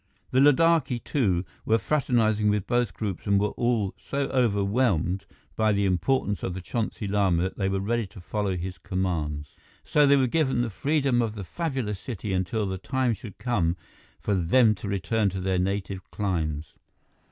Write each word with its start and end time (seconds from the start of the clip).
The 0.31 0.39
Ladakhi, 0.39 1.03
too, 1.03 1.45
were 1.63 1.77
fraternizing 1.77 2.49
with 2.49 2.65
both 2.65 2.95
groups 2.95 3.27
and 3.27 3.39
all 3.39 3.85
were 3.85 3.91
so 3.99 4.19
overwhelmed 4.29 5.25
by 5.55 5.71
the 5.73 5.85
importance 5.85 6.41
of 6.41 6.55
the 6.55 6.59
Chonsi 6.59 7.07
Lama 7.07 7.43
that 7.43 7.57
they 7.59 7.69
were 7.69 7.79
ready 7.79 8.07
to 8.07 8.19
follow 8.19 8.57
his 8.57 8.79
commands. 8.79 9.55
So 9.85 10.07
they 10.07 10.17
were 10.17 10.25
given 10.25 10.63
the 10.63 10.71
freedom 10.71 11.21
of 11.21 11.35
the 11.35 11.43
fabulous 11.43 11.99
city 11.99 12.33
until 12.33 12.65
the 12.65 12.79
time 12.79 13.13
should 13.13 13.37
come 13.37 13.77
for 14.19 14.33
them 14.33 14.73
to 14.73 14.87
return 14.87 15.29
to 15.29 15.39
their 15.39 15.59
native 15.59 16.09
climes. 16.09 16.73